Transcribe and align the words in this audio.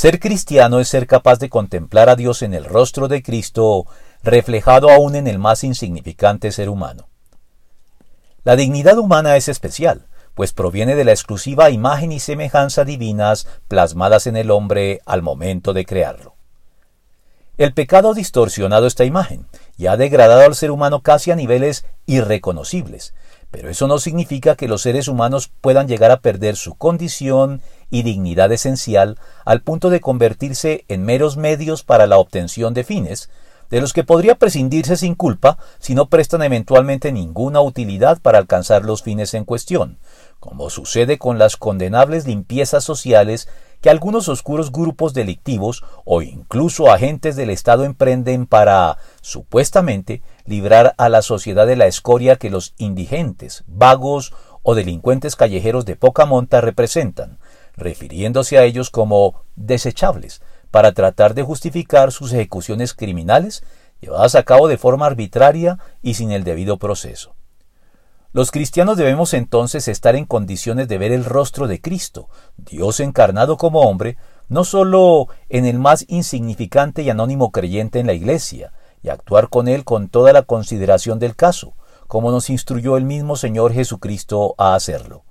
Ser 0.00 0.18
cristiano 0.18 0.80
es 0.80 0.88
ser 0.88 1.06
capaz 1.06 1.38
de 1.40 1.50
contemplar 1.50 2.08
a 2.08 2.16
Dios 2.16 2.40
en 2.40 2.54
el 2.54 2.64
rostro 2.64 3.06
de 3.06 3.22
Cristo, 3.22 3.84
reflejado 4.22 4.88
aún 4.88 5.14
en 5.14 5.26
el 5.26 5.38
más 5.38 5.62
insignificante 5.62 6.52
ser 6.52 6.70
humano. 6.70 7.10
La 8.42 8.56
dignidad 8.56 8.96
humana 8.96 9.36
es 9.36 9.48
especial, 9.48 10.06
pues 10.34 10.54
proviene 10.54 10.94
de 10.94 11.04
la 11.04 11.10
exclusiva 11.10 11.68
imagen 11.68 12.12
y 12.12 12.20
semejanza 12.20 12.86
divinas 12.86 13.46
plasmadas 13.68 14.26
en 14.26 14.38
el 14.38 14.50
hombre 14.50 15.02
al 15.04 15.20
momento 15.20 15.74
de 15.74 15.84
crearlo. 15.84 16.34
El 17.58 17.74
pecado 17.74 18.12
ha 18.12 18.14
distorsionado 18.14 18.86
esta 18.86 19.04
imagen 19.04 19.48
y 19.76 19.88
ha 19.88 19.98
degradado 19.98 20.46
al 20.46 20.54
ser 20.54 20.70
humano 20.70 21.02
casi 21.02 21.30
a 21.30 21.36
niveles 21.36 21.84
irreconocibles, 22.06 23.12
pero 23.50 23.68
eso 23.68 23.86
no 23.86 23.98
significa 23.98 24.54
que 24.54 24.68
los 24.68 24.82
seres 24.82 25.08
humanos 25.08 25.50
puedan 25.60 25.88
llegar 25.88 26.10
a 26.10 26.20
perder 26.20 26.56
su 26.56 26.74
condición 26.74 27.62
y 27.90 28.02
dignidad 28.02 28.52
esencial 28.52 29.18
al 29.44 29.62
punto 29.62 29.90
de 29.90 30.00
convertirse 30.00 30.84
en 30.88 31.04
meros 31.04 31.36
medios 31.36 31.82
para 31.82 32.06
la 32.06 32.18
obtención 32.18 32.74
de 32.74 32.84
fines, 32.84 33.28
de 33.70 33.80
los 33.80 33.92
que 33.92 34.04
podría 34.04 34.34
prescindirse 34.34 34.96
sin 34.96 35.14
culpa 35.14 35.58
si 35.78 35.94
no 35.94 36.06
prestan 36.06 36.42
eventualmente 36.42 37.12
ninguna 37.12 37.60
utilidad 37.60 38.20
para 38.20 38.38
alcanzar 38.38 38.84
los 38.84 39.02
fines 39.02 39.34
en 39.34 39.44
cuestión, 39.44 39.98
como 40.40 40.70
sucede 40.70 41.18
con 41.18 41.38
las 41.38 41.56
condenables 41.56 42.26
limpiezas 42.26 42.84
sociales 42.84 43.48
que 43.80 43.90
algunos 43.90 44.28
oscuros 44.28 44.72
grupos 44.72 45.14
delictivos 45.14 45.84
o 46.04 46.22
incluso 46.22 46.90
agentes 46.90 47.36
del 47.36 47.50
Estado 47.50 47.84
emprenden 47.84 48.46
para, 48.46 48.98
supuestamente, 49.20 50.22
librar 50.44 50.94
a 50.98 51.08
la 51.08 51.22
sociedad 51.22 51.66
de 51.66 51.76
la 51.76 51.86
escoria 51.86 52.36
que 52.36 52.50
los 52.50 52.74
indigentes, 52.76 53.64
vagos 53.66 54.32
o 54.62 54.74
delincuentes 54.74 55.36
callejeros 55.36 55.84
de 55.86 55.96
poca 55.96 56.26
monta 56.26 56.60
representan, 56.60 57.38
refiriéndose 57.76 58.58
a 58.58 58.64
ellos 58.64 58.90
como 58.90 59.42
desechables, 59.56 60.42
para 60.70 60.92
tratar 60.92 61.34
de 61.34 61.42
justificar 61.42 62.12
sus 62.12 62.32
ejecuciones 62.32 62.94
criminales 62.94 63.64
llevadas 64.00 64.34
a 64.34 64.44
cabo 64.44 64.68
de 64.68 64.78
forma 64.78 65.06
arbitraria 65.06 65.78
y 66.02 66.14
sin 66.14 66.30
el 66.30 66.44
debido 66.44 66.78
proceso. 66.78 67.34
Los 68.32 68.52
cristianos 68.52 68.96
debemos 68.96 69.34
entonces 69.34 69.88
estar 69.88 70.14
en 70.14 70.24
condiciones 70.24 70.86
de 70.86 70.98
ver 70.98 71.10
el 71.10 71.24
rostro 71.24 71.66
de 71.66 71.80
Cristo, 71.80 72.28
Dios 72.56 73.00
encarnado 73.00 73.56
como 73.56 73.80
hombre, 73.80 74.18
no 74.48 74.62
sólo 74.62 75.26
en 75.48 75.66
el 75.66 75.80
más 75.80 76.04
insignificante 76.06 77.02
y 77.02 77.10
anónimo 77.10 77.50
creyente 77.50 77.98
en 77.98 78.06
la 78.06 78.12
Iglesia, 78.12 78.72
y 79.02 79.08
actuar 79.08 79.48
con 79.48 79.66
él 79.66 79.84
con 79.84 80.08
toda 80.08 80.32
la 80.32 80.42
consideración 80.42 81.18
del 81.18 81.34
caso, 81.34 81.74
como 82.06 82.30
nos 82.30 82.50
instruyó 82.50 82.96
el 82.96 83.04
mismo 83.04 83.34
Señor 83.34 83.72
Jesucristo 83.72 84.54
a 84.58 84.76
hacerlo. 84.76 85.24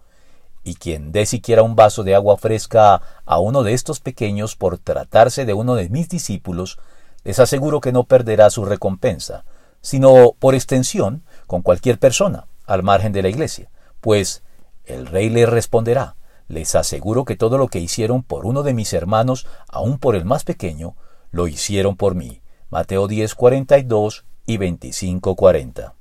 Y 0.66 0.76
quien 0.76 1.14
dé 1.14 1.26
siquiera 1.26 1.64
un 1.64 1.78
vaso 1.78 2.04
de 2.04 2.16
agua 2.16 2.36
fresca 2.36 3.02
a 3.26 3.40
uno 3.40 3.64
de 3.64 3.74
estos 3.74 4.02
pequeños 4.02 4.58
por 4.58 4.78
tratarse 4.78 5.46
de 5.46 5.54
uno 5.54 5.76
de 5.76 5.88
mis 5.88 6.10
discípulos, 6.10 6.80
les 7.24 7.40
aseguro 7.40 7.80
que 7.80 7.94
no 7.94 8.04
perderá 8.04 8.50
su 8.50 8.66
recompensa, 8.66 9.46
sino 9.80 10.34
por 10.38 10.54
extensión 10.54 11.24
con 11.48 11.62
cualquier 11.62 11.98
persona, 11.98 12.49
al 12.70 12.84
margen 12.84 13.12
de 13.12 13.24
la 13.24 13.30
iglesia, 13.30 13.70
pues 14.00 14.44
el 14.86 15.08
rey 15.08 15.30
le 15.30 15.46
responderá, 15.46 16.16
les 16.48 16.76
aseguro 16.76 17.26
que 17.26 17.36
todo 17.36 17.58
lo 17.58 17.68
que 17.68 17.80
hicieron 17.80 18.24
por 18.24 18.46
uno 18.46 18.64
de 18.64 18.74
mis 18.74 18.94
hermanos, 18.94 19.48
aun 19.68 19.98
por 19.98 20.16
el 20.16 20.24
más 20.24 20.44
pequeño, 20.44 20.96
lo 21.32 21.48
hicieron 21.48 21.96
por 21.96 22.16
mí. 22.16 22.42
Mateo 22.70 23.08
10, 23.08 23.34
42 23.36 24.26
y 24.46 24.58
25, 24.58 25.36
40. 25.36 25.99